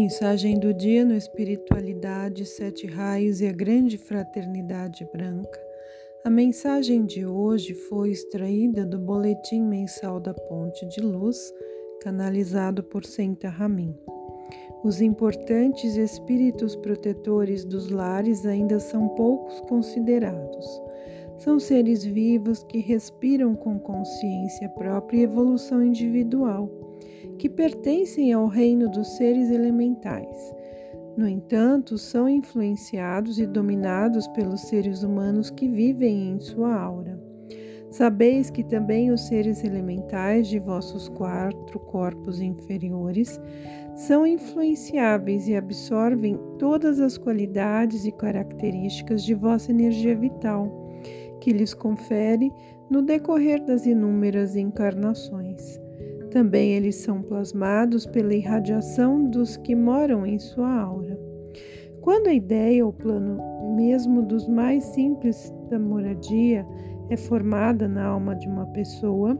Mensagem 0.00 0.60
do 0.60 0.72
dia 0.72 1.04
no 1.04 1.16
Espiritualidade, 1.16 2.46
Sete 2.46 2.86
Raios 2.86 3.40
e 3.40 3.48
a 3.48 3.52
Grande 3.52 3.98
Fraternidade 3.98 5.04
Branca. 5.12 5.60
A 6.24 6.30
mensagem 6.30 7.04
de 7.04 7.26
hoje 7.26 7.74
foi 7.74 8.12
extraída 8.12 8.86
do 8.86 8.96
Boletim 8.96 9.60
Mensal 9.60 10.20
da 10.20 10.32
Ponte 10.32 10.86
de 10.86 11.00
Luz, 11.00 11.52
canalizado 12.00 12.80
por 12.80 13.04
Senta 13.04 13.48
Ramin. 13.48 13.92
Os 14.84 15.00
importantes 15.00 15.96
espíritos 15.96 16.76
protetores 16.76 17.64
dos 17.64 17.90
lares 17.90 18.46
ainda 18.46 18.78
são 18.78 19.08
poucos 19.08 19.60
considerados. 19.62 20.64
São 21.38 21.58
seres 21.58 22.04
vivos 22.04 22.62
que 22.62 22.78
respiram 22.78 23.56
com 23.56 23.80
consciência 23.80 24.68
própria 24.68 25.18
e 25.18 25.22
evolução 25.24 25.82
individual 25.82 26.87
que 27.38 27.48
pertencem 27.48 28.32
ao 28.32 28.46
reino 28.46 28.90
dos 28.90 29.16
seres 29.16 29.50
elementais. 29.50 30.54
No 31.16 31.26
entanto, 31.26 31.96
são 31.98 32.28
influenciados 32.28 33.38
e 33.38 33.46
dominados 33.46 34.28
pelos 34.28 34.60
seres 34.62 35.02
humanos 35.02 35.50
que 35.50 35.68
vivem 35.68 36.30
em 36.30 36.40
sua 36.40 36.74
aura. 36.74 37.18
Sabeis 37.90 38.50
que 38.50 38.62
também 38.62 39.10
os 39.10 39.26
seres 39.26 39.64
elementais 39.64 40.46
de 40.46 40.58
vossos 40.58 41.08
quatro 41.08 41.80
corpos 41.80 42.40
inferiores 42.40 43.40
são 43.96 44.26
influenciáveis 44.26 45.48
e 45.48 45.56
absorvem 45.56 46.38
todas 46.58 47.00
as 47.00 47.16
qualidades 47.16 48.04
e 48.04 48.12
características 48.12 49.24
de 49.24 49.34
vossa 49.34 49.70
energia 49.70 50.14
vital, 50.14 50.70
que 51.40 51.52
lhes 51.52 51.72
confere 51.72 52.52
no 52.90 53.02
decorrer 53.02 53.64
das 53.64 53.86
inúmeras 53.86 54.54
encarnações. 54.54 55.80
Também 56.30 56.72
eles 56.72 56.96
são 56.96 57.22
plasmados 57.22 58.06
pela 58.06 58.34
irradiação 58.34 59.24
dos 59.30 59.56
que 59.56 59.74
moram 59.74 60.26
em 60.26 60.38
sua 60.38 60.80
aura. 60.80 61.18
Quando 62.00 62.28
a 62.28 62.34
ideia 62.34 62.84
ou 62.84 62.92
plano, 62.92 63.38
mesmo 63.74 64.22
dos 64.22 64.48
mais 64.48 64.84
simples 64.84 65.52
da 65.70 65.78
moradia, 65.78 66.66
é 67.10 67.16
formada 67.16 67.88
na 67.88 68.04
alma 68.04 68.36
de 68.36 68.46
uma 68.46 68.66
pessoa, 68.66 69.38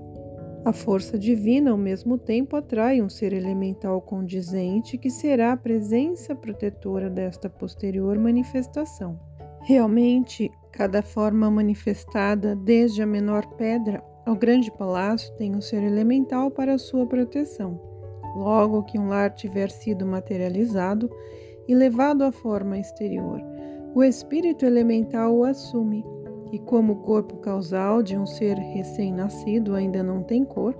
a 0.64 0.72
força 0.72 1.19
divina, 1.19 1.70
ao 1.70 1.78
mesmo 1.78 2.19
tempo, 2.19 2.56
atrai 2.56 3.00
um 3.00 3.09
ser 3.09 3.33
elemental 3.33 4.00
condizente 4.03 4.98
que 4.98 5.09
será 5.09 5.53
a 5.53 5.56
presença 5.56 6.34
protetora 6.34 7.09
desta 7.09 7.48
posterior 7.48 8.19
manifestação. 8.19 9.19
Realmente, 9.62 10.50
cada 10.72 11.03
forma 11.03 11.50
manifestada, 11.50 12.55
desde 12.56 13.03
a 13.03 13.06
menor 13.06 13.47
pedra 13.56 14.03
ao 14.29 14.37
grande 14.37 14.71
palácio 14.71 15.34
tem 15.37 15.57
um 15.57 15.61
ser 15.62 15.83
elemental 15.83 16.51
para 16.51 16.77
sua 16.77 17.07
proteção. 17.07 17.81
Logo 18.37 18.83
que 18.83 18.98
um 18.98 19.09
lar 19.09 19.31
tiver 19.31 19.71
sido 19.71 20.05
materializado 20.05 21.11
e 21.67 21.75
levado 21.75 22.23
à 22.23 22.31
forma 22.31 22.79
exterior, 22.79 23.41
o 23.95 24.05
espírito 24.05 24.67
elemental 24.67 25.34
o 25.34 25.45
assume, 25.45 26.05
e 26.53 26.59
como 26.59 26.93
o 26.93 26.97
corpo 26.97 27.39
causal 27.39 28.03
de 28.03 28.19
um 28.19 28.27
ser 28.27 28.59
recém-nascido 28.59 29.75
ainda 29.75 30.03
não 30.03 30.23
tem 30.23 30.45
cor, 30.45 30.79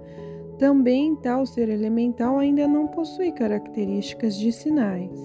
também 0.59 1.17
tal 1.17 1.47
ser 1.47 1.71
elemental 1.71 2.39
ainda 2.39 2.69
não 2.69 2.87
possui 2.89 3.33
características 3.33 4.37
de 4.37 4.53
sinais 4.53 5.19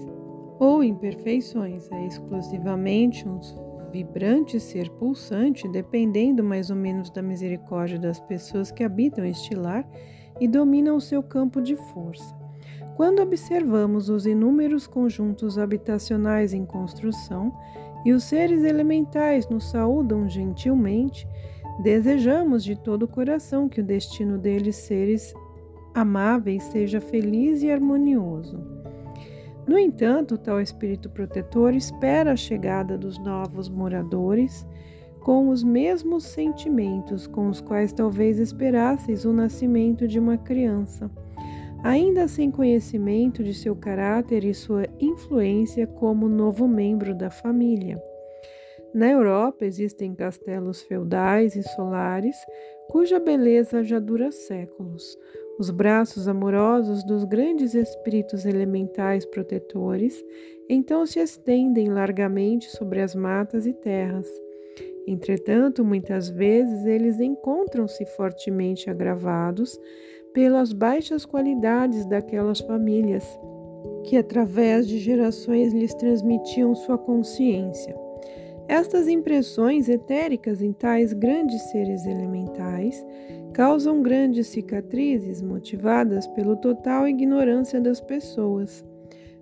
ou 0.58 0.82
imperfeições, 0.82 1.92
é 1.92 2.06
exclusivamente 2.06 3.28
um 3.28 3.38
vibrante 3.94 4.58
ser 4.58 4.90
pulsante, 4.90 5.68
dependendo 5.68 6.42
mais 6.42 6.68
ou 6.68 6.74
menos 6.74 7.10
da 7.10 7.22
misericórdia 7.22 7.96
das 7.96 8.18
pessoas 8.18 8.72
que 8.72 8.82
habitam 8.82 9.24
este 9.24 9.54
lar 9.54 9.88
e 10.40 10.48
dominam 10.48 10.96
o 10.96 11.00
seu 11.00 11.22
campo 11.22 11.62
de 11.62 11.76
força. 11.76 12.36
Quando 12.96 13.22
observamos 13.22 14.08
os 14.08 14.26
inúmeros 14.26 14.88
conjuntos 14.88 15.58
habitacionais 15.58 16.52
em 16.52 16.66
construção 16.66 17.56
e 18.04 18.12
os 18.12 18.24
seres 18.24 18.64
elementais 18.64 19.48
nos 19.48 19.70
saúdam 19.70 20.28
gentilmente, 20.28 21.24
desejamos 21.80 22.64
de 22.64 22.74
todo 22.74 23.04
o 23.04 23.08
coração 23.08 23.68
que 23.68 23.80
o 23.80 23.84
destino 23.84 24.38
deles, 24.38 24.74
seres 24.74 25.32
amáveis, 25.94 26.64
seja 26.64 27.00
feliz 27.00 27.62
e 27.62 27.70
harmonioso. 27.70 28.73
No 29.66 29.78
entanto, 29.78 30.36
tal 30.36 30.60
espírito 30.60 31.08
protetor 31.08 31.74
espera 31.74 32.32
a 32.32 32.36
chegada 32.36 32.98
dos 32.98 33.18
novos 33.18 33.68
moradores 33.68 34.66
com 35.20 35.48
os 35.48 35.64
mesmos 35.64 36.24
sentimentos 36.24 37.26
com 37.26 37.48
os 37.48 37.60
quais 37.60 37.92
talvez 37.94 38.38
esperasseis 38.38 39.24
o 39.24 39.32
nascimento 39.32 40.06
de 40.06 40.18
uma 40.18 40.36
criança, 40.36 41.10
ainda 41.82 42.28
sem 42.28 42.50
conhecimento 42.50 43.42
de 43.42 43.54
seu 43.54 43.74
caráter 43.74 44.44
e 44.44 44.52
sua 44.52 44.84
influência 45.00 45.86
como 45.86 46.28
novo 46.28 46.68
membro 46.68 47.14
da 47.14 47.30
família. 47.30 48.00
Na 48.94 49.10
Europa 49.10 49.64
existem 49.64 50.14
castelos 50.14 50.82
feudais 50.82 51.56
e 51.56 51.62
solares 51.62 52.36
cuja 52.90 53.18
beleza 53.18 53.82
já 53.82 53.98
dura 53.98 54.30
séculos, 54.30 55.18
os 55.58 55.70
braços 55.70 56.26
amorosos 56.26 57.04
dos 57.04 57.24
grandes 57.24 57.74
espíritos 57.74 58.44
elementais 58.44 59.24
protetores 59.24 60.24
então 60.68 61.04
se 61.06 61.20
estendem 61.20 61.90
largamente 61.90 62.70
sobre 62.70 63.00
as 63.00 63.14
matas 63.14 63.66
e 63.66 63.72
terras. 63.72 64.28
Entretanto, 65.06 65.84
muitas 65.84 66.30
vezes 66.30 66.86
eles 66.86 67.20
encontram-se 67.20 68.06
fortemente 68.06 68.88
agravados 68.88 69.78
pelas 70.32 70.72
baixas 70.72 71.26
qualidades 71.26 72.06
daquelas 72.06 72.60
famílias, 72.60 73.24
que 74.04 74.16
através 74.16 74.88
de 74.88 74.98
gerações 74.98 75.74
lhes 75.74 75.94
transmitiam 75.94 76.74
sua 76.74 76.96
consciência. 76.96 78.03
Estas 78.66 79.08
impressões 79.08 79.88
etéricas 79.88 80.62
em 80.62 80.72
tais 80.72 81.12
grandes 81.12 81.60
seres 81.70 82.06
elementais 82.06 83.04
causam 83.52 84.02
grandes 84.02 84.46
cicatrizes 84.48 85.42
motivadas 85.42 86.26
pela 86.28 86.56
total 86.56 87.06
ignorância 87.06 87.80
das 87.80 88.00
pessoas. 88.00 88.84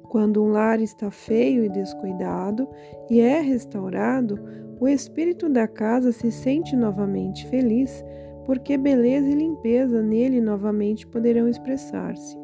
Quando 0.03 0.43
um 0.43 0.49
lar 0.49 0.81
está 0.81 1.11
feio 1.11 1.65
e 1.65 1.69
descuidado 1.69 2.69
e 3.09 3.21
é 3.21 3.41
restaurado, 3.41 4.39
o 4.81 4.89
espírito 4.89 5.49
da 5.49 5.69
casa 5.69 6.11
se 6.11 6.31
sente 6.33 6.75
novamente 6.75 7.47
feliz, 7.47 8.05
porque 8.45 8.77
beleza 8.77 9.29
e 9.29 9.35
limpeza 9.35 10.03
nele 10.03 10.41
novamente 10.41 11.07
poderão 11.07 11.49
expressar-se. 11.49 12.37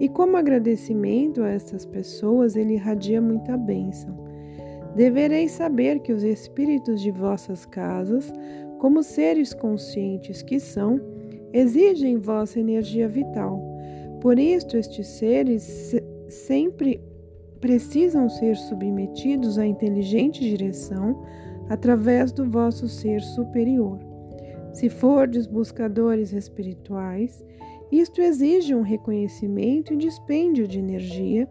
E 0.00 0.08
como 0.08 0.36
agradecimento 0.36 1.42
a 1.42 1.50
estas 1.50 1.86
pessoas, 1.86 2.56
ele 2.56 2.74
irradia 2.74 3.20
muita 3.20 3.56
bênção. 3.56 4.29
Devereis 4.94 5.52
saber 5.52 6.00
que 6.00 6.12
os 6.12 6.22
espíritos 6.22 7.00
de 7.00 7.10
vossas 7.10 7.64
casas 7.64 8.32
como 8.80 9.02
seres 9.02 9.52
conscientes 9.52 10.42
que 10.42 10.58
são, 10.58 10.98
exigem 11.52 12.16
vossa 12.16 12.58
energia 12.58 13.06
vital. 13.06 13.62
Por 14.22 14.38
isto, 14.38 14.76
estes 14.76 15.06
seres 15.06 15.94
sempre 16.28 16.98
precisam 17.60 18.28
ser 18.30 18.56
submetidos 18.56 19.58
à 19.58 19.66
inteligente 19.66 20.40
direção 20.40 21.22
através 21.68 22.32
do 22.32 22.48
vosso 22.48 22.88
ser 22.88 23.20
superior. 23.20 23.98
Se 24.72 24.88
fordes 24.88 25.46
buscadores 25.46 26.32
espirituais, 26.32 27.44
isto 27.92 28.22
exige 28.22 28.74
um 28.74 28.82
reconhecimento 28.82 29.92
e 29.92 29.96
dispêndio 29.96 30.66
de 30.66 30.78
energia 30.78 31.46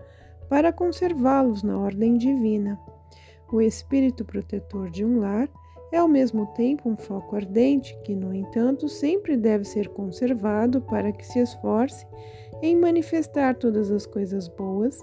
para 0.49 0.73
conservá-los 0.73 1.61
na 1.61 1.77
ordem 1.77 2.17
divina. 2.17 2.79
O 3.51 3.61
espírito 3.61 4.23
protetor 4.23 4.91
de 4.91 5.03
um 5.03 5.19
lar 5.19 5.49
é 5.91 5.97
ao 5.97 6.07
mesmo 6.07 6.45
tempo 6.47 6.87
um 6.87 6.95
foco 6.95 7.35
ardente 7.35 7.97
que, 8.03 8.13
no 8.13 8.31
entanto, 8.31 8.87
sempre 8.87 9.35
deve 9.35 9.63
ser 9.63 9.89
conservado 9.89 10.81
para 10.81 11.11
que 11.11 11.25
se 11.25 11.39
esforce 11.39 12.05
em 12.61 12.75
manifestar 12.75 13.55
todas 13.55 13.89
as 13.89 14.05
coisas 14.05 14.47
boas 14.47 14.99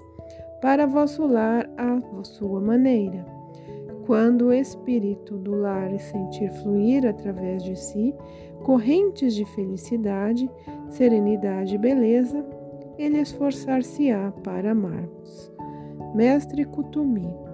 para 0.61 0.87
vosso 0.87 1.27
lar 1.27 1.69
à 1.77 2.23
sua 2.23 2.61
maneira. 2.61 3.25
Quando 4.05 4.45
o 4.45 4.53
espírito 4.53 5.37
do 5.37 5.53
lar 5.53 5.99
sentir 5.99 6.49
fluir 6.61 7.05
através 7.05 7.61
de 7.61 7.75
si 7.75 8.15
correntes 8.63 9.35
de 9.35 9.43
felicidade, 9.43 10.49
serenidade 10.89 11.75
e 11.75 11.77
beleza, 11.77 12.45
ele 12.97 13.19
esforçar-se-á 13.19 14.31
para 14.43 14.71
amar-vos. 14.71 15.51
Mestre 16.15 16.63
Kutumi 16.63 17.46